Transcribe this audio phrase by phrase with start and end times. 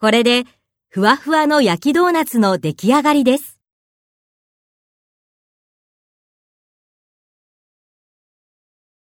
[0.00, 0.44] これで、
[0.90, 3.53] ふわふわの焼きドーナツの出来上がりです。